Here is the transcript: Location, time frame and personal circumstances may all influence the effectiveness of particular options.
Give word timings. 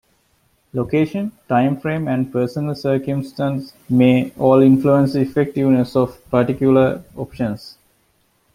Location, 0.73 1.31
time 1.47 1.79
frame 1.79 2.07
and 2.07 2.33
personal 2.33 2.73
circumstances 2.73 3.75
may 3.87 4.31
all 4.39 4.59
influence 4.63 5.13
the 5.13 5.21
effectiveness 5.21 5.95
of 5.95 6.19
particular 6.31 7.03
options. 7.15 7.77